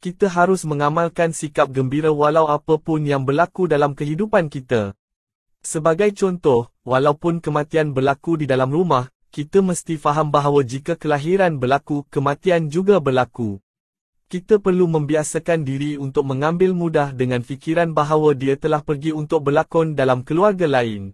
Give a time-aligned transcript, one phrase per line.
[0.00, 4.96] Kita harus mengamalkan sikap gembira walau apapun yang berlaku dalam kehidupan kita.
[5.60, 12.08] Sebagai contoh, walaupun kematian berlaku di dalam rumah, kita mesti faham bahawa jika kelahiran berlaku,
[12.08, 13.60] kematian juga berlaku.
[14.32, 19.92] Kita perlu membiasakan diri untuk mengambil mudah dengan fikiran bahawa dia telah pergi untuk berlakon
[19.92, 21.12] dalam keluarga lain.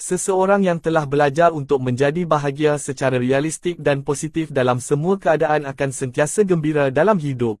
[0.00, 5.92] Seseorang yang telah belajar untuk menjadi bahagia secara realistik dan positif dalam semua keadaan akan
[5.92, 7.60] sentiasa gembira dalam hidup.